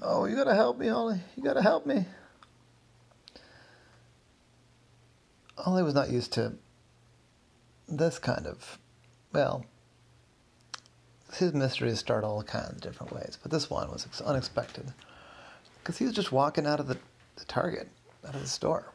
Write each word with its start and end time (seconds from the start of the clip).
Oh, 0.00 0.26
you 0.26 0.36
gotta 0.36 0.54
help 0.54 0.78
me, 0.78 0.88
Ollie. 0.88 1.20
You 1.36 1.42
gotta 1.42 1.62
help 1.62 1.86
me. 1.86 2.06
Ollie 5.56 5.82
was 5.82 5.94
not 5.94 6.10
used 6.10 6.32
to 6.34 6.54
this 7.88 8.18
kind 8.18 8.46
of, 8.46 8.78
well, 9.32 9.64
his 11.34 11.52
mysteries 11.52 11.98
start 11.98 12.24
all 12.24 12.42
kinds 12.42 12.70
of 12.70 12.80
different 12.80 13.12
ways, 13.12 13.38
but 13.42 13.50
this 13.50 13.68
one 13.68 13.90
was 13.90 14.06
unexpected. 14.24 14.92
Because 15.78 15.98
he 15.98 16.04
was 16.04 16.14
just 16.14 16.32
walking 16.32 16.66
out 16.66 16.80
of 16.80 16.86
the, 16.86 16.98
the 17.36 17.44
Target, 17.46 17.88
out 18.26 18.34
of 18.34 18.40
the 18.40 18.46
store. 18.46 18.92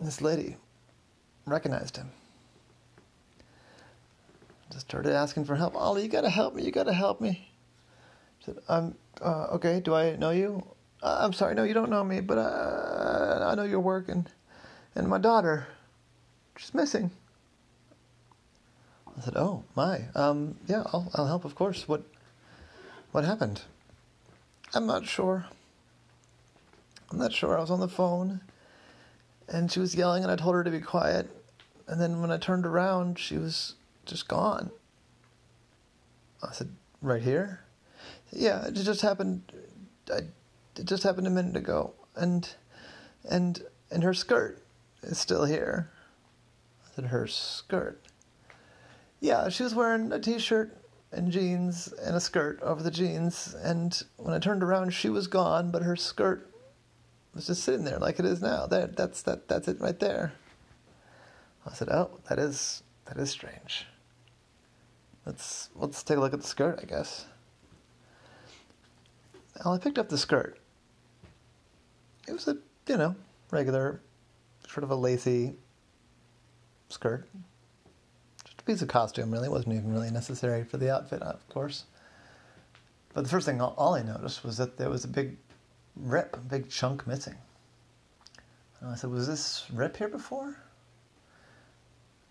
This 0.00 0.22
lady 0.22 0.56
recognized 1.46 1.96
him. 1.96 2.10
Just 4.72 4.88
started 4.88 5.12
asking 5.12 5.44
for 5.44 5.56
help. 5.56 5.74
Ollie, 5.74 6.02
you 6.02 6.08
gotta 6.08 6.30
help 6.30 6.54
me, 6.54 6.62
you 6.62 6.70
gotta 6.70 6.94
help 6.94 7.20
me. 7.20 7.49
Said, 8.44 8.58
I'm, 8.68 8.94
uh, 9.20 9.48
okay, 9.52 9.80
do 9.80 9.94
I 9.94 10.16
know 10.16 10.30
you? 10.30 10.64
Uh, 11.02 11.18
I'm 11.20 11.32
sorry, 11.32 11.54
no, 11.54 11.64
you 11.64 11.74
don't 11.74 11.90
know 11.90 12.04
me, 12.04 12.20
but 12.20 12.38
uh, 12.38 13.48
I 13.50 13.54
know 13.54 13.64
your 13.64 13.80
work, 13.80 14.08
and, 14.08 14.28
and 14.94 15.08
my 15.08 15.18
daughter, 15.18 15.66
she's 16.56 16.74
missing. 16.74 17.10
I 19.20 19.22
said, 19.22 19.36
"Oh 19.36 19.64
my, 19.76 20.04
um, 20.14 20.56
yeah, 20.66 20.84
I'll 20.92 21.10
I'll 21.14 21.26
help, 21.26 21.44
of 21.44 21.54
course. 21.54 21.86
What 21.86 22.04
what 23.12 23.24
happened?" 23.24 23.62
I'm 24.72 24.86
not 24.86 25.06
sure. 25.06 25.46
I'm 27.10 27.18
not 27.18 27.32
sure. 27.32 27.56
I 27.56 27.60
was 27.60 27.70
on 27.70 27.80
the 27.80 27.88
phone, 27.88 28.40
and 29.48 29.70
she 29.70 29.80
was 29.80 29.94
yelling, 29.94 30.22
and 30.22 30.32
I 30.32 30.36
told 30.36 30.54
her 30.54 30.64
to 30.64 30.70
be 30.70 30.80
quiet. 30.80 31.28
And 31.86 32.00
then 32.00 32.20
when 32.20 32.30
I 32.30 32.38
turned 32.38 32.64
around, 32.64 33.18
she 33.18 33.36
was 33.36 33.74
just 34.06 34.28
gone. 34.28 34.70
I 36.42 36.52
said, 36.52 36.74
"Right 37.02 37.22
here." 37.22 37.60
Yeah, 38.32 38.66
it 38.66 38.74
just 38.74 39.02
happened. 39.02 39.42
I, 40.12 40.20
it 40.76 40.84
just 40.84 41.02
happened 41.02 41.26
a 41.26 41.30
minute 41.30 41.56
ago, 41.56 41.94
and 42.14 42.48
and 43.28 43.62
and 43.90 44.02
her 44.02 44.14
skirt 44.14 44.62
is 45.02 45.18
still 45.18 45.44
here. 45.44 45.90
I 46.84 46.94
said, 46.94 47.06
"Her 47.06 47.26
skirt." 47.26 48.00
Yeah, 49.20 49.48
she 49.48 49.62
was 49.62 49.74
wearing 49.74 50.12
a 50.12 50.18
t-shirt 50.18 50.76
and 51.12 51.30
jeans 51.30 51.92
and 51.92 52.16
a 52.16 52.20
skirt 52.20 52.60
over 52.62 52.82
the 52.82 52.90
jeans, 52.90 53.54
and 53.54 54.00
when 54.16 54.32
I 54.32 54.38
turned 54.38 54.62
around, 54.62 54.92
she 54.92 55.10
was 55.10 55.26
gone, 55.26 55.70
but 55.70 55.82
her 55.82 55.96
skirt 55.96 56.50
was 57.34 57.46
just 57.46 57.62
sitting 57.64 57.84
there 57.84 57.98
like 57.98 58.18
it 58.18 58.24
is 58.24 58.40
now. 58.40 58.66
There, 58.66 58.86
that's 58.86 59.22
that. 59.22 59.48
That's 59.48 59.68
it 59.68 59.80
right 59.80 59.98
there. 59.98 60.32
I 61.66 61.74
said, 61.74 61.88
"Oh, 61.90 62.20
that 62.28 62.38
is 62.38 62.82
that 63.06 63.18
is 63.18 63.30
strange." 63.30 63.86
Let's 65.26 65.68
let's 65.74 66.02
take 66.02 66.16
a 66.16 66.20
look 66.20 66.32
at 66.32 66.40
the 66.40 66.46
skirt, 66.46 66.78
I 66.82 66.86
guess. 66.86 67.26
Well, 69.64 69.74
I 69.74 69.78
picked 69.78 69.98
up 69.98 70.08
the 70.08 70.18
skirt. 70.18 70.58
It 72.26 72.32
was 72.32 72.48
a 72.48 72.56
you 72.86 72.96
know 72.96 73.14
regular, 73.50 74.00
sort 74.68 74.84
of 74.84 74.90
a 74.90 74.94
lacy 74.94 75.54
skirt 76.88 77.28
Just 78.44 78.60
a 78.60 78.64
piece 78.64 78.82
of 78.82 78.88
costume, 78.88 79.30
really. 79.30 79.46
It 79.46 79.52
wasn't 79.52 79.74
even 79.74 79.92
really 79.92 80.10
necessary 80.10 80.64
for 80.64 80.76
the 80.76 80.92
outfit, 80.92 81.22
of 81.22 81.46
course. 81.48 81.84
But 83.14 83.24
the 83.24 83.30
first 83.30 83.46
thing 83.46 83.60
Ollie 83.60 84.04
noticed 84.04 84.44
was 84.44 84.56
that 84.58 84.76
there 84.76 84.90
was 84.90 85.04
a 85.04 85.08
big 85.08 85.36
rip, 85.96 86.36
a 86.36 86.40
big 86.40 86.68
chunk 86.68 87.06
missing. 87.06 87.36
And 88.80 88.90
I 88.90 88.94
said, 88.94 89.10
Was 89.10 89.26
this 89.26 89.66
rip 89.72 89.96
here 89.96 90.08
before? 90.08 90.56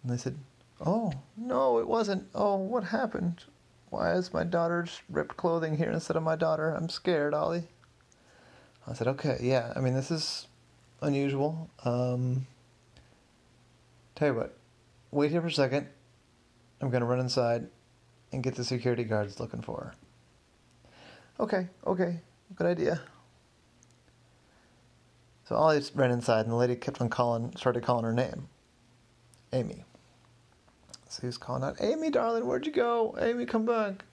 And 0.03 0.11
they 0.11 0.17
said, 0.17 0.37
Oh, 0.85 1.11
no, 1.35 1.79
it 1.79 1.87
wasn't. 1.87 2.27
Oh, 2.33 2.55
what 2.55 2.85
happened? 2.85 3.43
Why 3.89 4.13
is 4.13 4.33
my 4.33 4.43
daughter's 4.43 5.01
ripped 5.09 5.35
clothing 5.37 5.77
here 5.77 5.89
instead 5.89 6.15
of 6.15 6.23
my 6.23 6.35
daughter? 6.35 6.71
I'm 6.71 6.89
scared, 6.89 7.33
Ollie. 7.33 7.63
I 8.87 8.93
said, 8.93 9.07
Okay, 9.07 9.37
yeah, 9.41 9.73
I 9.75 9.79
mean, 9.79 9.93
this 9.93 10.11
is 10.11 10.47
unusual. 11.01 11.69
Um, 11.83 12.45
tell 14.15 14.29
you 14.29 14.33
what, 14.35 14.57
wait 15.11 15.31
here 15.31 15.41
for 15.41 15.47
a 15.47 15.51
second. 15.51 15.87
I'm 16.81 16.89
going 16.89 17.01
to 17.01 17.07
run 17.07 17.19
inside 17.19 17.67
and 18.31 18.43
get 18.43 18.55
the 18.55 18.63
security 18.63 19.03
guards 19.03 19.39
looking 19.39 19.61
for 19.61 19.77
her. 19.77 19.93
Okay, 21.39 21.67
okay, 21.85 22.19
good 22.55 22.67
idea. 22.67 23.01
So 25.45 25.55
Ollie 25.55 25.81
ran 25.95 26.11
inside, 26.11 26.41
and 26.41 26.51
the 26.51 26.55
lady 26.55 26.75
kept 26.75 27.01
on 27.01 27.09
calling, 27.09 27.55
started 27.57 27.83
calling 27.83 28.05
her 28.05 28.13
name, 28.13 28.49
Amy. 29.51 29.83
He 31.19 31.27
was 31.27 31.37
calling 31.37 31.63
out, 31.63 31.77
Amy, 31.81 32.09
darling, 32.09 32.45
where'd 32.45 32.65
you 32.65 32.71
go? 32.71 33.15
Amy, 33.19 33.45
come 33.45 33.65
back. 33.65 34.05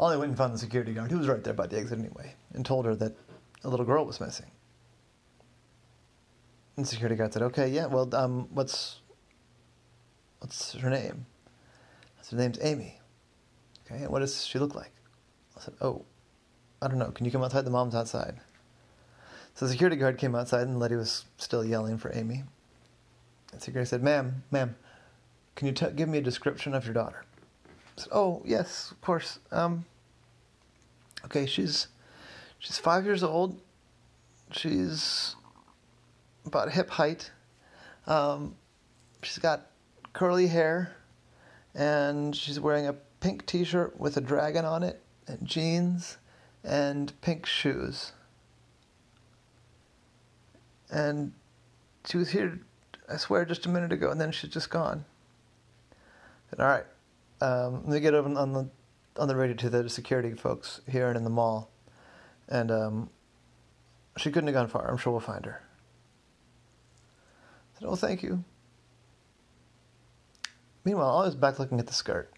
Ollie 0.00 0.16
went 0.16 0.30
and 0.30 0.38
found 0.38 0.54
the 0.54 0.58
security 0.58 0.94
guard. 0.94 1.10
He 1.10 1.16
was 1.16 1.28
right 1.28 1.44
there 1.44 1.54
by 1.54 1.66
the 1.66 1.78
exit 1.78 1.98
anyway, 1.98 2.34
and 2.54 2.64
told 2.64 2.86
her 2.86 2.94
that 2.96 3.14
a 3.62 3.68
little 3.68 3.86
girl 3.86 4.04
was 4.04 4.20
missing. 4.20 4.50
And 6.76 6.86
the 6.86 6.88
security 6.88 7.16
guard 7.16 7.32
said, 7.32 7.42
"Okay, 7.42 7.68
yeah, 7.68 7.86
well, 7.86 8.12
um, 8.14 8.48
what's 8.50 9.02
What's 10.42 10.72
her 10.72 10.90
name? 10.90 11.26
I 12.18 12.22
said, 12.22 12.36
her 12.36 12.42
name's 12.42 12.58
Amy. 12.62 12.98
Okay, 13.86 14.02
and 14.02 14.10
what 14.10 14.18
does 14.18 14.44
she 14.44 14.58
look 14.58 14.74
like? 14.74 14.90
I 15.56 15.60
said, 15.60 15.74
oh, 15.80 16.04
I 16.82 16.88
don't 16.88 16.98
know. 16.98 17.12
Can 17.12 17.24
you 17.26 17.30
come 17.30 17.44
outside? 17.44 17.64
The 17.64 17.70
mom's 17.70 17.94
outside. 17.94 18.40
So 19.54 19.66
the 19.66 19.70
security 19.70 19.94
guard 19.94 20.18
came 20.18 20.34
outside 20.34 20.66
and 20.66 20.80
Letty 20.80 20.96
was 20.96 21.26
still 21.36 21.64
yelling 21.64 21.96
for 21.96 22.10
Amy. 22.12 22.42
And 23.52 23.60
the 23.60 23.64
security 23.64 23.88
said, 23.88 24.02
ma'am, 24.02 24.42
ma'am, 24.50 24.74
can 25.56 25.66
you 25.66 25.72
t- 25.72 25.86
give 25.94 26.08
me 26.08 26.18
a 26.18 26.22
description 26.22 26.74
of 26.74 26.84
your 26.84 26.94
daughter? 26.94 27.24
I 27.66 28.00
said, 28.00 28.12
oh, 28.12 28.42
yes, 28.44 28.90
of 28.90 29.00
course. 29.00 29.38
Um, 29.50 29.84
okay, 31.24 31.46
she's, 31.46 31.88
she's 32.58 32.78
five 32.78 33.04
years 33.04 33.22
old. 33.22 33.60
She's 34.50 35.36
about 36.46 36.72
hip 36.72 36.90
height. 36.90 37.30
Um, 38.06 38.56
she's 39.22 39.38
got 39.38 39.70
curly 40.12 40.48
hair, 40.48 40.96
and 41.74 42.34
she's 42.34 42.58
wearing 42.58 42.86
a 42.86 42.94
pink 43.20 43.46
t 43.46 43.64
shirt 43.64 43.98
with 43.98 44.16
a 44.16 44.20
dragon 44.20 44.64
on 44.64 44.82
it, 44.82 45.00
and 45.26 45.46
jeans, 45.46 46.18
and 46.64 47.12
pink 47.20 47.46
shoes. 47.46 48.12
And 50.90 51.32
she 52.04 52.18
was 52.18 52.30
here, 52.30 52.60
I 53.08 53.16
swear, 53.16 53.44
just 53.44 53.64
a 53.66 53.68
minute 53.68 53.92
ago, 53.92 54.10
and 54.10 54.20
then 54.20 54.32
she's 54.32 54.50
just 54.50 54.68
gone. 54.68 55.04
All 56.58 56.66
right, 56.66 56.84
um, 57.40 57.84
let 57.84 57.94
me 57.94 58.00
get 58.00 58.14
over 58.14 58.28
on 58.38 58.52
the 58.52 58.68
on 59.16 59.28
the 59.28 59.36
radio 59.36 59.56
to 59.56 59.70
the 59.70 59.88
security 59.88 60.34
folks 60.34 60.80
here 60.88 61.08
and 61.08 61.16
in 61.16 61.24
the 61.24 61.30
mall, 61.30 61.70
and 62.48 62.70
um, 62.70 63.10
she 64.16 64.30
couldn't 64.30 64.48
have 64.48 64.54
gone 64.54 64.68
far. 64.68 64.90
I'm 64.90 64.98
sure 64.98 65.12
we'll 65.12 65.20
find 65.20 65.44
her. 65.46 65.62
I 67.74 67.78
said, 67.78 67.88
"Oh, 67.88 67.96
thank 67.96 68.22
you." 68.22 68.44
Meanwhile, 70.84 71.18
I 71.18 71.24
was 71.24 71.36
back 71.36 71.58
looking 71.58 71.78
at 71.78 71.86
the 71.86 71.92
skirt. 71.92 72.32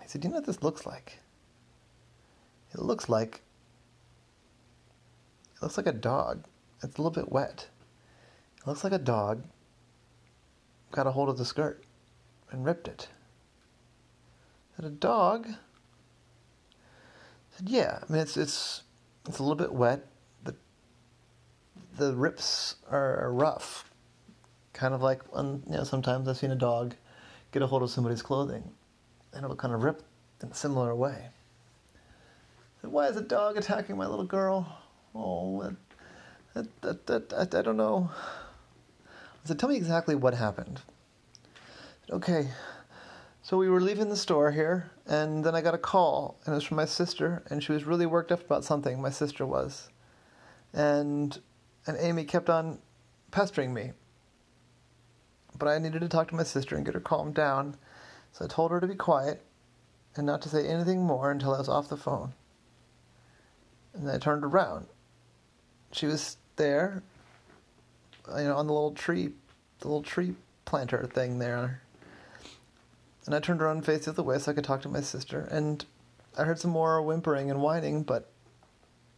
He 0.00 0.08
said, 0.08 0.20
Do 0.20 0.28
you 0.28 0.30
know 0.30 0.38
what 0.38 0.46
this 0.46 0.62
looks 0.62 0.86
like? 0.86 1.18
It 2.72 2.80
looks 2.80 3.08
like 3.08 3.42
it 5.54 5.62
looks 5.62 5.76
like 5.76 5.86
a 5.86 5.92
dog. 5.92 6.46
It's 6.82 6.96
a 6.96 7.02
little 7.02 7.10
bit 7.10 7.30
wet. 7.30 7.68
It 8.58 8.66
looks 8.66 8.84
like 8.84 8.92
a 8.92 8.98
dog 8.98 9.44
got 10.92 11.06
a 11.06 11.12
hold 11.12 11.28
of 11.28 11.38
the 11.38 11.44
skirt 11.44 11.84
and 12.50 12.64
ripped 12.64 12.88
it. 12.88 13.08
Is 14.78 14.84
a 14.84 14.90
dog? 14.90 15.48
Said, 17.50 17.68
Yeah. 17.68 18.00
I 18.08 18.12
mean, 18.12 18.22
it's 18.22 18.36
it's 18.36 18.82
it's 19.28 19.38
a 19.38 19.42
little 19.42 19.56
bit 19.56 19.72
wet. 19.72 20.06
The 20.44 20.54
the 21.96 22.14
rips 22.14 22.76
are 22.90 23.30
rough 23.32 23.90
kind 24.72 24.94
of 24.94 25.02
like 25.02 25.20
you 25.36 25.62
know 25.66 25.84
sometimes 25.84 26.26
I've 26.26 26.38
seen 26.38 26.50
a 26.50 26.56
dog 26.56 26.94
get 27.52 27.60
a 27.60 27.66
hold 27.66 27.82
of 27.82 27.90
somebody's 27.90 28.22
clothing 28.22 28.62
and 29.32 29.44
it'll 29.44 29.56
kind 29.56 29.74
of 29.74 29.82
rip 29.82 30.02
in 30.42 30.48
a 30.48 30.54
similar 30.54 30.94
way. 30.94 31.26
Said, 32.80 32.90
Why 32.90 33.08
is 33.08 33.16
a 33.16 33.22
dog 33.22 33.56
attacking 33.56 33.96
my 33.96 34.06
little 34.06 34.24
girl? 34.24 34.78
Oh, 35.14 35.74
that, 36.54 36.80
that, 36.80 37.06
that, 37.06 37.28
that 37.28 37.54
I 37.54 37.62
don't 37.62 37.76
know. 37.76 38.10
I 39.06 39.48
said, 39.48 39.58
tell 39.58 39.68
me 39.68 39.76
exactly 39.76 40.14
what 40.14 40.34
happened. 40.34 40.80
Okay, 42.10 42.48
so 43.42 43.56
we 43.56 43.68
were 43.68 43.80
leaving 43.80 44.08
the 44.08 44.16
store 44.16 44.50
here, 44.50 44.90
and 45.06 45.44
then 45.44 45.54
I 45.54 45.60
got 45.60 45.74
a 45.74 45.78
call, 45.78 46.40
and 46.44 46.52
it 46.52 46.56
was 46.56 46.64
from 46.64 46.76
my 46.76 46.84
sister, 46.84 47.42
and 47.48 47.62
she 47.62 47.72
was 47.72 47.84
really 47.84 48.06
worked 48.06 48.32
up 48.32 48.44
about 48.44 48.64
something. 48.64 49.00
My 49.00 49.10
sister 49.10 49.46
was, 49.46 49.88
and 50.72 51.38
and 51.86 51.96
Amy 51.98 52.24
kept 52.24 52.50
on 52.50 52.80
pestering 53.30 53.72
me 53.72 53.92
but 55.60 55.68
I 55.68 55.78
needed 55.78 56.00
to 56.00 56.08
talk 56.08 56.28
to 56.28 56.34
my 56.34 56.42
sister 56.42 56.74
and 56.74 56.84
get 56.84 56.94
her 56.94 57.00
calmed 57.00 57.34
down, 57.34 57.76
so 58.32 58.44
I 58.44 58.48
told 58.48 58.72
her 58.72 58.80
to 58.80 58.86
be 58.86 58.94
quiet 58.94 59.44
and 60.16 60.26
not 60.26 60.42
to 60.42 60.48
say 60.48 60.66
anything 60.66 61.02
more 61.02 61.30
until 61.30 61.54
I 61.54 61.58
was 61.58 61.68
off 61.68 61.88
the 61.88 61.96
phone. 61.96 62.32
And 63.94 64.08
then 64.08 64.14
I 64.14 64.18
turned 64.18 64.42
around. 64.42 64.86
She 65.92 66.06
was 66.06 66.38
there, 66.56 67.02
you 68.28 68.44
know, 68.44 68.56
on 68.56 68.66
the 68.66 68.72
little 68.72 68.92
tree, 68.92 69.32
the 69.80 69.88
little 69.88 70.02
tree 70.02 70.34
planter 70.64 71.08
thing 71.12 71.38
there. 71.38 71.82
And 73.26 73.34
I 73.34 73.40
turned 73.40 73.60
around 73.60 73.76
and 73.78 73.86
faced 73.86 74.04
the 74.04 74.12
other 74.12 74.22
way 74.22 74.38
so 74.38 74.50
I 74.50 74.54
could 74.54 74.64
talk 74.64 74.82
to 74.82 74.88
my 74.88 75.00
sister. 75.00 75.46
And 75.50 75.84
I 76.38 76.44
heard 76.44 76.58
some 76.58 76.70
more 76.70 77.02
whimpering 77.02 77.50
and 77.50 77.60
whining, 77.60 78.02
but 78.02 78.30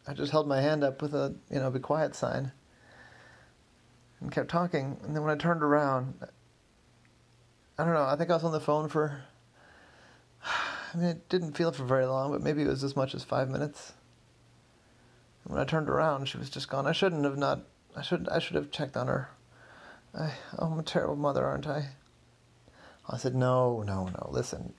I 0.07 0.15
just 0.15 0.33
held 0.33 0.49
my 0.49 0.61
hand 0.61 0.83
up 0.83 1.01
with 1.01 1.15
a, 1.15 1.35
you 1.51 1.61
know, 1.61 1.71
be 1.71 1.79
quiet 1.79 2.15
sign 2.15 2.53
and 4.21 4.33
kept 4.33 4.51
talking. 4.51 4.99
And 5.03 5.15
then 5.15 5.23
when 5.23 5.33
I 5.33 5.37
turned 5.37 5.63
around, 5.63 6.15
I 7.79 7.85
don't 7.85 7.95
know, 7.95 8.05
I 8.05 8.17
think 8.17 8.31
I 8.31 8.35
was 8.35 8.45
on 8.45 8.53
the 8.53 8.61
phone 8.61 8.89
for, 8.89 9.23
I 10.45 10.97
mean, 10.97 11.07
it 11.07 11.29
didn't 11.29 11.57
feel 11.57 11.73
for 11.73 11.85
very 11.85 12.07
long, 12.07 12.33
but 12.33 12.43
maybe 12.43 12.63
it 12.63 12.69
was 12.69 12.85
as 12.85 12.97
much 12.97 13.15
as 13.15 13.23
five 13.23 13.49
minutes. 13.49 13.93
And 15.45 15.55
when 15.55 15.63
I 15.63 15.65
turned 15.65 15.89
around, 15.89 16.27
she 16.27 16.39
was 16.39 16.51
just 16.51 16.69
gone. 16.69 16.87
I 16.87 16.93
shouldn't 16.93 17.25
have 17.25 17.39
not, 17.39 17.61
I 17.97 18.03
should, 18.03 18.29
I 18.29 18.39
should 18.39 18.57
have 18.57 18.71
checked 18.71 18.97
on 18.97 19.07
her. 19.07 19.31
I, 20.15 20.33
oh, 20.59 20.67
I'm 20.67 20.79
a 20.79 20.83
terrible 20.83 21.17
mother, 21.17 21.45
aren't 21.45 21.67
I? 21.67 21.91
I 23.09 23.17
said, 23.17 23.35
no, 23.35 23.83
no, 23.83 24.07
no, 24.07 24.29
listen. 24.31 24.73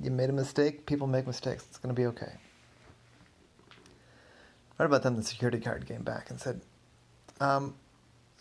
You 0.00 0.10
made 0.10 0.30
a 0.30 0.32
mistake. 0.32 0.86
People 0.86 1.06
make 1.06 1.26
mistakes. 1.26 1.66
It's 1.68 1.78
going 1.78 1.94
to 1.94 2.00
be 2.00 2.06
okay. 2.06 2.32
Right 4.78 4.86
about 4.86 5.02
then, 5.02 5.16
the 5.16 5.22
security 5.22 5.58
guard 5.58 5.86
came 5.86 6.02
back 6.02 6.30
and 6.30 6.40
said, 6.40 6.60
um, 7.40 7.74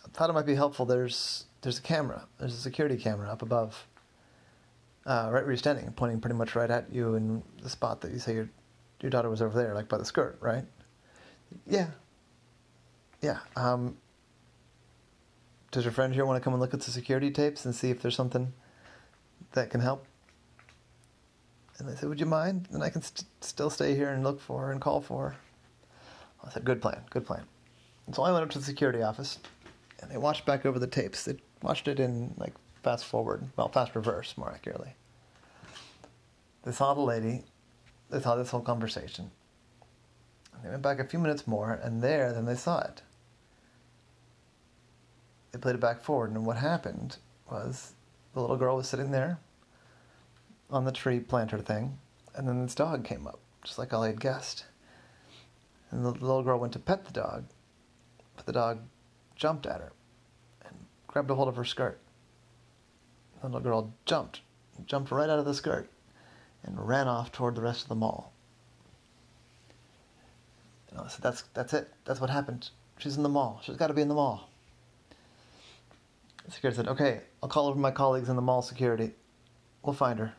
I 0.05 0.09
thought 0.09 0.29
it 0.29 0.33
might 0.33 0.45
be 0.45 0.55
helpful. 0.55 0.85
There's 0.85 1.45
there's 1.61 1.79
a 1.79 1.81
camera. 1.81 2.27
There's 2.37 2.53
a 2.53 2.59
security 2.59 2.95
camera 2.97 3.29
up 3.29 3.41
above, 3.41 3.87
uh, 5.05 5.29
right 5.31 5.43
where 5.43 5.47
you're 5.47 5.57
standing, 5.57 5.91
pointing 5.93 6.21
pretty 6.21 6.35
much 6.35 6.55
right 6.55 6.69
at 6.69 6.91
you 6.93 7.15
in 7.15 7.43
the 7.61 7.69
spot 7.69 8.01
that 8.01 8.11
you 8.11 8.19
say 8.19 8.35
your 8.35 8.49
your 9.01 9.09
daughter 9.09 9.29
was 9.29 9.41
over 9.41 9.57
there, 9.57 9.73
like 9.73 9.89
by 9.89 9.97
the 9.97 10.05
skirt, 10.05 10.37
right? 10.39 10.65
Yeah. 11.67 11.87
Yeah. 13.21 13.39
Um, 13.55 13.97
does 15.71 15.83
your 15.83 15.91
friend 15.91 16.13
here 16.13 16.25
want 16.25 16.37
to 16.37 16.43
come 16.43 16.53
and 16.53 16.61
look 16.61 16.73
at 16.73 16.81
the 16.81 16.91
security 16.91 17.31
tapes 17.31 17.65
and 17.65 17.75
see 17.75 17.89
if 17.89 18.01
there's 18.01 18.15
something 18.15 18.53
that 19.53 19.69
can 19.69 19.81
help? 19.81 20.05
And 21.77 21.87
they 21.87 21.95
said, 21.95 22.09
Would 22.09 22.19
you 22.19 22.25
mind? 22.25 22.67
And 22.71 22.83
I 22.83 22.89
can 22.89 23.01
st- 23.01 23.25
still 23.41 23.69
stay 23.69 23.95
here 23.95 24.09
and 24.09 24.23
look 24.23 24.39
for 24.41 24.61
her 24.61 24.71
and 24.71 24.81
call 24.81 25.01
for 25.01 25.29
her. 25.29 25.35
I 26.43 26.49
said, 26.51 26.63
Good 26.63 26.81
plan, 26.81 27.01
good 27.09 27.25
plan. 27.25 27.43
And 28.05 28.15
so 28.15 28.23
I 28.23 28.31
went 28.31 28.43
up 28.43 28.49
to 28.51 28.59
the 28.59 28.65
security 28.65 29.01
office 29.01 29.39
and 30.01 30.09
they 30.09 30.17
watched 30.17 30.45
back 30.45 30.65
over 30.65 30.79
the 30.79 30.87
tapes. 30.87 31.25
They 31.25 31.37
watched 31.61 31.87
it 31.87 31.99
in 31.99 32.33
like 32.37 32.53
fast 32.83 33.05
forward, 33.05 33.43
well, 33.55 33.67
fast 33.67 33.95
reverse, 33.95 34.35
more 34.37 34.51
accurately. 34.51 34.95
They 36.63 36.71
saw 36.71 36.93
the 36.93 37.01
lady, 37.01 37.43
they 38.09 38.21
saw 38.21 38.35
this 38.35 38.49
whole 38.49 38.61
conversation. 38.61 39.31
And 40.53 40.63
they 40.63 40.69
went 40.69 40.81
back 40.81 40.99
a 40.99 41.05
few 41.05 41.19
minutes 41.19 41.47
more, 41.47 41.71
and 41.71 42.01
there, 42.01 42.33
then 42.33 42.45
they 42.45 42.55
saw 42.55 42.79
it. 42.79 43.01
They 45.51 45.59
played 45.59 45.75
it 45.75 45.81
back 45.81 46.01
forward, 46.01 46.31
and 46.31 46.45
what 46.45 46.57
happened 46.57 47.17
was 47.49 47.93
the 48.33 48.41
little 48.41 48.57
girl 48.57 48.75
was 48.77 48.87
sitting 48.87 49.11
there 49.11 49.39
on 50.69 50.85
the 50.85 50.91
tree 50.91 51.19
planter 51.19 51.59
thing, 51.59 51.97
and 52.35 52.47
then 52.47 52.61
this 52.61 52.75
dog 52.75 53.03
came 53.03 53.25
up, 53.25 53.39
just 53.63 53.79
like 53.79 53.93
I 53.93 54.07
had 54.07 54.19
guessed. 54.19 54.65
And 55.89 56.03
the 56.03 56.11
little 56.11 56.43
girl 56.43 56.59
went 56.59 56.73
to 56.73 56.79
pet 56.79 57.05
the 57.05 57.13
dog, 57.13 57.45
but 58.35 58.45
the 58.45 58.51
dog 58.51 58.81
jumped 59.35 59.65
at 59.65 59.79
her 59.79 59.93
and 60.65 60.75
grabbed 61.07 61.31
a 61.31 61.35
hold 61.35 61.47
of 61.47 61.55
her 61.55 61.65
skirt. 61.65 61.99
The 63.39 63.47
little 63.47 63.61
girl 63.61 63.93
jumped, 64.05 64.41
jumped 64.85 65.11
right 65.11 65.29
out 65.29 65.39
of 65.39 65.45
the 65.45 65.53
skirt, 65.53 65.89
and 66.63 66.87
ran 66.87 67.07
off 67.07 67.31
toward 67.31 67.55
the 67.55 67.61
rest 67.61 67.83
of 67.83 67.89
the 67.89 67.95
mall. 67.95 68.33
And 70.89 70.99
I 70.99 71.07
said, 71.07 71.21
"That's 71.21 71.43
that's 71.53 71.73
it. 71.73 71.93
That's 72.03 72.19
what 72.19 72.29
happened. 72.29 72.69
She's 72.97 73.15
in 73.15 73.23
the 73.23 73.29
mall. 73.29 73.61
She's 73.63 73.77
got 73.77 73.87
to 73.87 73.93
be 73.93 74.01
in 74.01 74.09
the 74.09 74.15
mall." 74.15 74.49
The 76.47 76.53
security 76.53 76.77
said, 76.77 76.87
"Okay, 76.87 77.21
I'll 77.43 77.49
call 77.49 77.67
over 77.67 77.77
my 77.77 77.91
colleagues 77.91 78.29
in 78.29 78.37
the 78.37 78.41
mall 78.41 78.61
security. 78.61 79.13
We'll 79.83 79.93
find 79.93 80.17
her." 80.17 80.33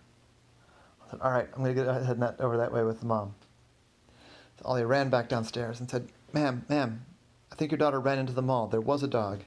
I 1.06 1.10
said, 1.10 1.20
"All 1.20 1.30
right, 1.30 1.46
I'm 1.54 1.62
going 1.62 1.76
to 1.76 1.84
get 1.84 2.18
that 2.18 2.40
over 2.40 2.56
that 2.56 2.72
way 2.72 2.82
with 2.82 3.00
the 3.00 3.06
mom." 3.06 3.34
So 4.58 4.64
Ollie 4.64 4.84
ran 4.84 5.10
back 5.10 5.28
downstairs 5.28 5.80
and 5.80 5.88
said, 5.88 6.08
"Ma'am, 6.32 6.64
ma'am, 6.68 7.04
I 7.52 7.54
think 7.54 7.70
your 7.70 7.78
daughter 7.78 8.00
ran 8.00 8.18
into 8.18 8.32
the 8.32 8.42
mall. 8.42 8.66
There 8.66 8.80
was 8.80 9.02
a 9.02 9.08
dog. 9.08 9.44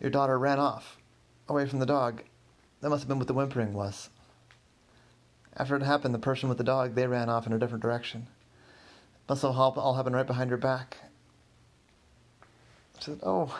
Your 0.00 0.10
daughter 0.10 0.38
ran 0.38 0.60
off, 0.60 0.96
away 1.48 1.66
from 1.66 1.80
the 1.80 1.86
dog. 1.86 2.22
That 2.80 2.90
must 2.90 3.02
have 3.02 3.08
been 3.08 3.18
what 3.18 3.26
the 3.26 3.34
whimpering 3.34 3.72
was. 3.72 4.10
After 5.56 5.76
it 5.76 5.82
happened, 5.82 6.14
the 6.14 6.18
person 6.18 6.48
with 6.48 6.58
the 6.58 6.64
dog, 6.64 6.94
they 6.94 7.06
ran 7.06 7.28
off 7.28 7.46
in 7.46 7.52
a 7.52 7.58
different 7.58 7.82
direction. 7.82 8.28
Must 9.28 9.42
have 9.42 9.56
all, 9.56 9.94
happened 9.94 10.16
right 10.16 10.26
behind 10.26 10.50
your 10.50 10.58
back. 10.58 10.98
She 12.98 13.04
said, 13.04 13.20
oh, 13.22 13.58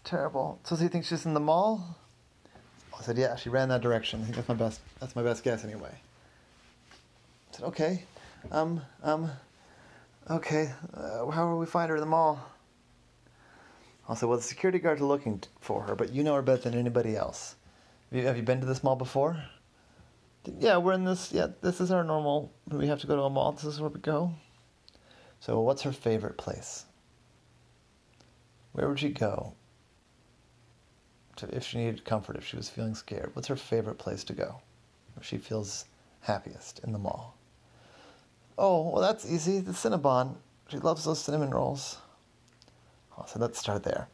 it's 0.00 0.10
terrible. 0.10 0.58
So 0.64 0.76
do 0.76 0.82
you 0.82 0.88
think 0.88 1.04
she's 1.04 1.26
in 1.26 1.34
the 1.34 1.40
mall? 1.40 1.96
I 2.98 3.02
said, 3.02 3.16
yeah, 3.16 3.36
she 3.36 3.48
ran 3.48 3.68
that 3.70 3.80
direction. 3.80 4.20
I 4.20 4.24
think 4.24 4.36
that's 4.36 4.48
my 4.48 4.54
best, 4.54 4.80
that's 4.98 5.16
my 5.16 5.22
best 5.22 5.42
guess 5.42 5.64
anyway. 5.64 5.92
I 5.92 7.56
said, 7.56 7.64
okay, 7.66 8.04
um, 8.52 8.82
um, 9.02 9.30
okay, 10.30 10.70
uh, 10.94 11.30
how 11.30 11.48
will 11.48 11.58
we 11.58 11.66
find 11.66 11.88
her 11.88 11.96
in 11.96 12.00
the 12.00 12.06
mall? 12.06 12.38
I 14.08 14.14
said, 14.14 14.28
well, 14.28 14.38
the 14.38 14.44
security 14.44 14.78
guards 14.78 15.00
are 15.00 15.06
looking 15.06 15.42
for 15.60 15.82
her, 15.84 15.94
but 15.94 16.12
you 16.12 16.22
know 16.22 16.34
her 16.34 16.42
better 16.42 16.68
than 16.68 16.78
anybody 16.78 17.16
else. 17.16 17.54
Have 18.10 18.20
you, 18.20 18.26
have 18.26 18.36
you 18.36 18.42
been 18.42 18.60
to 18.60 18.66
this 18.66 18.82
mall 18.82 18.96
before? 18.96 19.42
Yeah, 20.58 20.78
we're 20.78 20.94
in 20.94 21.04
this. 21.04 21.32
Yeah, 21.32 21.48
this 21.60 21.80
is 21.80 21.90
our 21.90 22.02
normal. 22.02 22.50
We 22.66 22.88
have 22.88 23.00
to 23.00 23.06
go 23.06 23.14
to 23.14 23.22
a 23.22 23.30
mall. 23.30 23.52
This 23.52 23.64
is 23.64 23.78
where 23.78 23.90
we 23.90 24.00
go. 24.00 24.32
So, 25.38 25.60
what's 25.60 25.82
her 25.82 25.92
favorite 25.92 26.38
place? 26.38 26.86
Where 28.72 28.88
would 28.88 28.98
she 28.98 29.10
go 29.10 29.54
to, 31.40 31.54
if 31.54 31.64
she 31.64 31.78
needed 31.78 32.04
comfort, 32.04 32.36
if 32.36 32.46
she 32.46 32.56
was 32.56 32.70
feeling 32.70 32.94
scared? 32.94 33.30
What's 33.34 33.48
her 33.48 33.56
favorite 33.56 33.98
place 33.98 34.24
to 34.24 34.32
go? 34.32 34.60
If 35.16 35.24
she 35.24 35.38
feels 35.38 35.86
happiest 36.20 36.80
in 36.84 36.92
the 36.92 36.98
mall? 36.98 37.36
Oh, 38.56 38.90
well, 38.90 39.02
that's 39.02 39.30
easy. 39.30 39.60
The 39.60 39.72
Cinnabon. 39.72 40.36
She 40.68 40.78
loves 40.78 41.04
those 41.04 41.18
cinnamon 41.18 41.50
rolls. 41.50 41.98
Oh, 43.18 43.24
so 43.26 43.38
let's 43.38 43.58
start 43.58 43.82
there. 43.82 44.08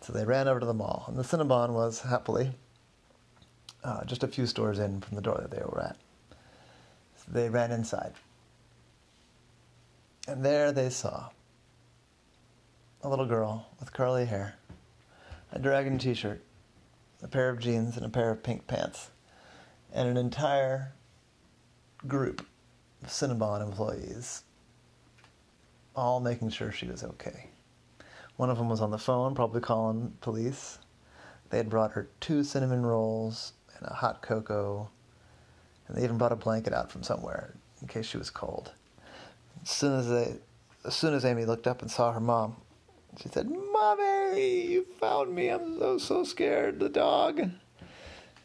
So 0.00 0.12
they 0.12 0.24
ran 0.24 0.48
over 0.48 0.60
to 0.60 0.66
the 0.66 0.74
mall, 0.74 1.04
and 1.08 1.16
the 1.16 1.22
Cinnabon 1.22 1.70
was 1.70 2.00
happily 2.00 2.52
uh, 3.84 4.04
just 4.04 4.22
a 4.22 4.28
few 4.28 4.46
stores 4.46 4.78
in 4.78 5.00
from 5.00 5.16
the 5.16 5.22
door 5.22 5.38
that 5.40 5.50
they 5.50 5.62
were 5.64 5.80
at. 5.80 5.96
So 7.16 7.32
they 7.32 7.48
ran 7.48 7.72
inside. 7.72 8.12
And 10.28 10.44
there 10.44 10.72
they 10.72 10.90
saw 10.90 11.30
a 13.02 13.08
little 13.08 13.26
girl 13.26 13.66
with 13.80 13.92
curly 13.92 14.26
hair, 14.26 14.54
a 15.52 15.58
dragon 15.58 15.98
t 15.98 16.14
shirt, 16.14 16.42
a 17.22 17.28
pair 17.28 17.50
of 17.50 17.58
jeans, 17.58 17.96
and 17.96 18.06
a 18.06 18.08
pair 18.08 18.30
of 18.30 18.42
pink 18.42 18.66
pants, 18.66 19.10
and 19.92 20.08
an 20.08 20.16
entire 20.16 20.94
group 22.08 22.46
of 23.02 23.08
Cinnabon 23.08 23.62
employees 23.62 24.44
all 25.94 26.20
making 26.20 26.48
sure 26.48 26.72
she 26.72 26.86
was 26.86 27.04
okay. 27.04 27.50
One 28.36 28.50
of 28.50 28.56
them 28.56 28.68
was 28.68 28.80
on 28.80 28.90
the 28.90 28.98
phone, 28.98 29.34
probably 29.34 29.60
calling 29.60 30.14
police. 30.20 30.78
They 31.50 31.58
had 31.58 31.68
brought 31.68 31.92
her 31.92 32.08
two 32.20 32.44
cinnamon 32.44 32.84
rolls 32.84 33.52
and 33.76 33.86
a 33.86 33.94
hot 33.94 34.22
cocoa, 34.22 34.88
and 35.86 35.96
they 35.96 36.02
even 36.02 36.16
brought 36.16 36.32
a 36.32 36.36
blanket 36.36 36.72
out 36.72 36.90
from 36.90 37.02
somewhere 37.02 37.54
in 37.82 37.88
case 37.88 38.06
she 38.06 38.16
was 38.16 38.30
cold. 38.30 38.72
As 39.62 39.70
soon 39.70 39.98
as 39.98 40.08
they, 40.08 40.34
as 40.86 40.94
soon 40.94 41.12
as 41.12 41.26
Amy 41.26 41.44
looked 41.44 41.66
up 41.66 41.82
and 41.82 41.90
saw 41.90 42.12
her 42.12 42.20
mom, 42.20 42.56
she 43.20 43.28
said, 43.28 43.50
"Mommy, 43.82 44.66
you 44.68 44.84
found 45.00 45.34
me. 45.34 45.48
I'm 45.48 45.76
so 45.76 45.98
so 45.98 46.22
scared. 46.22 46.78
The 46.78 46.88
dog." 46.88 47.40
And 47.40 47.52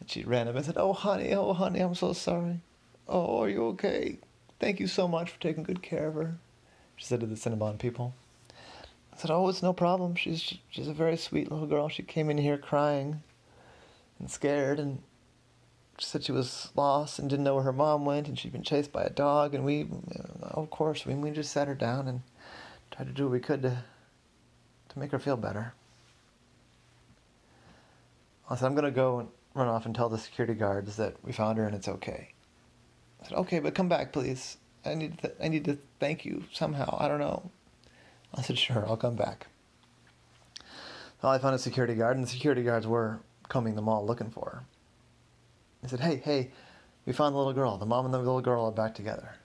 she 0.04 0.24
ran 0.24 0.48
up 0.48 0.56
and 0.56 0.64
said, 0.64 0.76
"Oh 0.76 0.92
honey, 0.92 1.32
oh 1.32 1.52
honey, 1.52 1.78
I'm 1.78 1.94
so 1.94 2.12
sorry. 2.12 2.60
Oh, 3.06 3.42
are 3.42 3.48
you 3.48 3.64
okay? 3.68 4.18
Thank 4.58 4.80
you 4.80 4.88
so 4.88 5.06
much 5.06 5.30
for 5.30 5.40
taking 5.40 5.62
good 5.62 5.80
care 5.80 6.08
of 6.08 6.14
her." 6.14 6.38
She 6.96 7.06
said 7.06 7.20
to 7.20 7.26
the 7.26 7.36
Cinnabon 7.36 7.78
people. 7.78 8.14
I 9.12 9.16
said, 9.16 9.30
"Oh, 9.30 9.48
it's 9.48 9.62
no 9.62 9.72
problem. 9.72 10.16
She's 10.16 10.54
she's 10.70 10.88
a 10.88 10.92
very 10.92 11.16
sweet 11.16 11.52
little 11.52 11.68
girl. 11.68 11.88
She 11.88 12.02
came 12.02 12.30
in 12.30 12.38
here 12.38 12.58
crying 12.58 13.22
and 14.18 14.28
scared, 14.28 14.80
and 14.80 15.02
she 15.98 16.06
said 16.06 16.24
she 16.24 16.32
was 16.32 16.72
lost 16.74 17.20
and 17.20 17.30
didn't 17.30 17.44
know 17.44 17.54
where 17.54 17.62
her 17.62 17.72
mom 17.72 18.04
went, 18.04 18.26
and 18.26 18.36
she'd 18.36 18.50
been 18.50 18.64
chased 18.64 18.90
by 18.90 19.04
a 19.04 19.10
dog. 19.10 19.54
And 19.54 19.64
we, 19.64 19.86
of 20.42 20.68
course, 20.70 21.06
we 21.06 21.14
we 21.14 21.30
just 21.30 21.52
sat 21.52 21.68
her 21.68 21.76
down 21.76 22.08
and 22.08 22.22
tried 22.90 23.06
to 23.06 23.12
do 23.12 23.26
what 23.26 23.32
we 23.32 23.40
could 23.40 23.62
to 23.62 23.68
to 23.70 23.84
make 24.98 25.12
her 25.12 25.18
feel 25.18 25.36
better." 25.36 25.74
I 28.50 28.56
said, 28.56 28.66
"I'm 28.66 28.74
gonna 28.74 28.90
go 28.90 29.20
and 29.20 29.28
run 29.54 29.68
off 29.68 29.86
and 29.86 29.94
tell 29.94 30.08
the 30.08 30.18
security 30.18 30.54
guards 30.54 30.96
that 30.96 31.16
we 31.24 31.32
found 31.32 31.58
her 31.58 31.66
and 31.66 31.74
it's 31.74 31.88
okay." 31.88 32.34
I 33.22 33.28
said, 33.28 33.38
"Okay, 33.38 33.58
but 33.58 33.74
come 33.74 33.88
back, 33.88 34.12
please. 34.12 34.58
I 34.84 34.94
need 34.94 35.18
to, 35.18 35.44
I 35.44 35.48
need 35.48 35.64
to 35.66 35.78
thank 35.98 36.24
you 36.24 36.44
somehow. 36.52 36.96
I 36.98 37.08
don't 37.08 37.20
know." 37.20 37.50
I 38.34 38.42
said, 38.42 38.58
sure, 38.58 38.86
I'll 38.86 38.96
come 38.96 39.16
back. 39.16 39.46
Well, 41.22 41.32
I 41.32 41.38
found 41.38 41.54
a 41.54 41.58
security 41.58 41.94
guard, 41.94 42.16
and 42.16 42.24
the 42.24 42.30
security 42.30 42.62
guards 42.62 42.86
were 42.86 43.20
combing 43.48 43.74
the 43.74 43.82
mall 43.82 44.04
looking 44.04 44.30
for 44.30 44.50
her. 44.50 44.62
I 45.82 45.86
said, 45.86 46.00
hey, 46.00 46.16
hey, 46.16 46.50
we 47.06 47.12
found 47.12 47.34
the 47.34 47.38
little 47.38 47.52
girl. 47.52 47.78
The 47.78 47.86
mom 47.86 48.04
and 48.04 48.12
the 48.12 48.18
little 48.18 48.40
girl 48.40 48.66
are 48.66 48.72
back 48.72 48.94
together. 48.94 49.36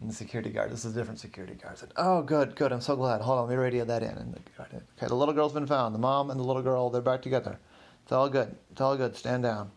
And 0.00 0.10
the 0.10 0.14
security 0.14 0.50
guard, 0.50 0.70
this 0.70 0.84
is 0.84 0.94
a 0.94 0.98
different 0.98 1.20
security 1.20 1.54
guard, 1.54 1.78
said, 1.78 1.92
oh, 1.96 2.20
good, 2.22 2.54
good, 2.54 2.70
I'm 2.70 2.82
so 2.82 2.96
glad. 2.96 3.22
Hold 3.22 3.38
on, 3.38 3.48
let 3.48 3.56
me 3.56 3.62
radio 3.62 3.84
that 3.86 4.02
in. 4.02 4.10
And 4.10 4.34
the 4.34 4.62
okay, 4.62 5.06
the 5.06 5.14
little 5.14 5.32
girl's 5.32 5.54
been 5.54 5.66
found. 5.66 5.94
The 5.94 5.98
mom 5.98 6.30
and 6.30 6.38
the 6.38 6.44
little 6.44 6.62
girl, 6.62 6.90
they're 6.90 7.00
back 7.00 7.22
together. 7.22 7.58
It's 8.02 8.12
all 8.12 8.28
good. 8.28 8.54
It's 8.70 8.80
all 8.80 8.96
good. 8.96 9.16
Stand 9.16 9.42
down. 9.42 9.70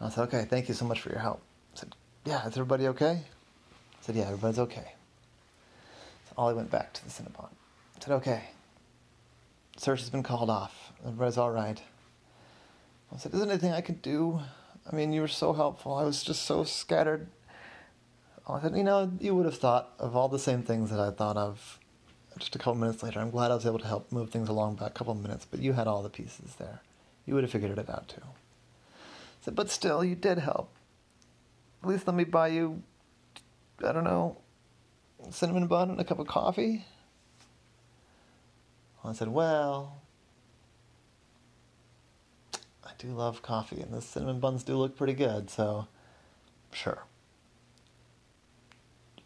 I 0.00 0.08
said, 0.08 0.22
okay, 0.22 0.46
thank 0.48 0.68
you 0.68 0.74
so 0.74 0.86
much 0.86 1.02
for 1.02 1.10
your 1.10 1.18
help. 1.18 1.42
I 1.74 1.80
said, 1.80 1.94
yeah, 2.24 2.46
is 2.46 2.54
everybody 2.54 2.88
okay? 2.88 3.20
I 3.20 4.00
said, 4.00 4.16
yeah, 4.16 4.24
everybody's 4.24 4.58
okay. 4.58 4.94
So 6.28 6.34
Ollie 6.38 6.54
went 6.54 6.70
back 6.70 6.94
to 6.94 7.04
the 7.04 7.10
Cinnabon. 7.10 7.50
I 7.96 8.04
said, 8.04 8.14
okay, 8.14 8.44
search 9.76 10.00
has 10.00 10.08
been 10.08 10.22
called 10.22 10.48
off. 10.48 10.92
Everybody's 11.04 11.36
all 11.36 11.50
right. 11.50 11.80
I 13.12 13.18
said, 13.18 13.34
is 13.34 13.40
there 13.40 13.50
anything 13.50 13.72
I 13.72 13.82
can 13.82 13.96
do? 13.96 14.40
I 14.90 14.96
mean, 14.96 15.12
you 15.12 15.20
were 15.20 15.28
so 15.28 15.52
helpful. 15.52 15.94
I 15.94 16.04
was 16.04 16.22
just 16.22 16.42
so 16.42 16.64
scattered. 16.64 17.26
Oh, 18.50 18.54
I 18.54 18.62
said, 18.62 18.76
you 18.76 18.82
know, 18.82 19.12
you 19.20 19.36
would 19.36 19.44
have 19.44 19.58
thought 19.58 19.92
of 20.00 20.16
all 20.16 20.28
the 20.28 20.36
same 20.36 20.64
things 20.64 20.90
that 20.90 20.98
I 20.98 21.12
thought 21.12 21.36
of 21.36 21.78
just 22.36 22.56
a 22.56 22.58
couple 22.58 22.74
minutes 22.74 23.00
later. 23.00 23.20
I'm 23.20 23.30
glad 23.30 23.52
I 23.52 23.54
was 23.54 23.64
able 23.64 23.78
to 23.78 23.86
help 23.86 24.10
move 24.10 24.30
things 24.30 24.48
along 24.48 24.74
by 24.74 24.88
a 24.88 24.90
couple 24.90 25.14
minutes, 25.14 25.46
but 25.48 25.60
you 25.60 25.74
had 25.74 25.86
all 25.86 26.02
the 26.02 26.10
pieces 26.10 26.56
there. 26.58 26.80
You 27.26 27.34
would 27.34 27.44
have 27.44 27.52
figured 27.52 27.78
it 27.78 27.88
out 27.88 28.08
too. 28.08 28.22
I 28.24 29.44
said, 29.44 29.54
but 29.54 29.70
still, 29.70 30.02
you 30.04 30.16
did 30.16 30.38
help. 30.38 30.72
At 31.84 31.90
least 31.90 32.08
let 32.08 32.16
me 32.16 32.24
buy 32.24 32.48
you, 32.48 32.82
I 33.86 33.92
don't 33.92 34.02
know, 34.02 34.38
cinnamon 35.30 35.68
bun 35.68 35.90
and 35.90 36.00
a 36.00 36.04
cup 36.04 36.18
of 36.18 36.26
coffee. 36.26 36.86
I 39.04 39.12
said, 39.12 39.28
well, 39.28 40.00
I 42.84 42.90
do 42.98 43.08
love 43.08 43.42
coffee, 43.42 43.80
and 43.80 43.92
the 43.92 44.02
cinnamon 44.02 44.40
buns 44.40 44.64
do 44.64 44.74
look 44.74 44.96
pretty 44.96 45.14
good, 45.14 45.50
so 45.50 45.86
sure. 46.72 47.04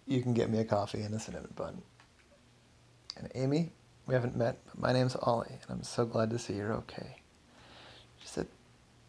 You 0.06 0.22
can 0.22 0.34
get 0.34 0.50
me 0.50 0.58
a 0.58 0.64
coffee 0.64 1.02
and 1.02 1.14
a 1.14 1.18
cinnamon 1.18 1.52
bun. 1.56 1.82
And 3.16 3.30
Amy, 3.34 3.72
we 4.06 4.14
haven't 4.14 4.36
met, 4.36 4.58
but 4.66 4.78
my 4.78 4.92
name's 4.92 5.16
Ollie, 5.16 5.58
and 5.62 5.70
I'm 5.70 5.82
so 5.82 6.04
glad 6.04 6.30
to 6.30 6.38
see 6.38 6.54
you're 6.54 6.72
okay. 6.74 7.16
She 8.18 8.28
said, 8.28 8.46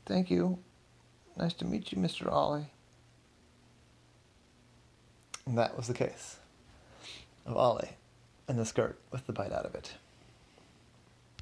Thank 0.05 0.29
you. 0.29 0.59
Nice 1.37 1.53
to 1.55 1.65
meet 1.65 1.91
you, 1.91 1.97
Mr. 1.97 2.31
Ollie. 2.31 2.71
And 5.45 5.57
that 5.57 5.75
was 5.75 5.87
the 5.87 5.93
case 5.93 6.37
of 7.45 7.57
Ollie 7.57 7.97
and 8.47 8.57
the 8.57 8.65
skirt 8.65 8.99
with 9.11 9.27
the 9.27 9.33
bite 9.33 9.51
out 9.51 9.65
of 9.65 9.75
it. 9.75 9.95